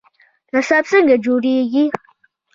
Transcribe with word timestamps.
نصاب 0.53 0.83
څنګه 0.91 1.15
جوړیږي؟ 1.25 1.85